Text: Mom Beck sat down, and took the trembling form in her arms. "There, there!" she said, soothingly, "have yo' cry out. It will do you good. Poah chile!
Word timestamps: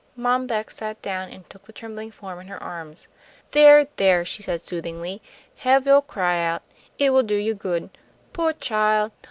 Mom 0.15 0.47
Beck 0.47 0.71
sat 0.71 0.99
down, 1.03 1.29
and 1.29 1.47
took 1.47 1.65
the 1.65 1.71
trembling 1.71 2.09
form 2.09 2.39
in 2.39 2.47
her 2.47 2.57
arms. 2.57 3.07
"There, 3.51 3.85
there!" 3.97 4.25
she 4.25 4.41
said, 4.41 4.59
soothingly, 4.59 5.21
"have 5.57 5.85
yo' 5.85 6.01
cry 6.01 6.43
out. 6.43 6.63
It 6.97 7.11
will 7.11 7.21
do 7.21 7.35
you 7.35 7.53
good. 7.53 7.91
Poah 8.33 8.53
chile! 8.53 9.11